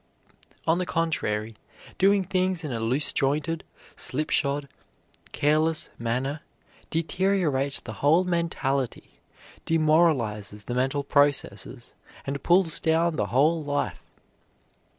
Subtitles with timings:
[0.65, 1.55] On the contrary,
[1.99, 3.63] doing things in a loose jointed,
[3.95, 4.67] slipshod,
[5.31, 6.39] careless manner
[6.89, 9.19] deteriorates the whole mentality,
[9.63, 11.93] demoralizes the mental processes,
[12.25, 14.09] and pulls down the whole life.